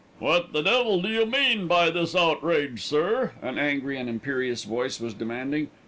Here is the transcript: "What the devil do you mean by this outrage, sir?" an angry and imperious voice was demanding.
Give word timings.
"What 0.17 0.51
the 0.51 0.63
devil 0.63 0.99
do 0.99 1.09
you 1.09 1.27
mean 1.27 1.67
by 1.67 1.91
this 1.91 2.15
outrage, 2.15 2.81
sir?" 2.83 3.33
an 3.39 3.59
angry 3.59 3.97
and 3.97 4.09
imperious 4.09 4.63
voice 4.63 4.99
was 4.99 5.13
demanding. 5.13 5.69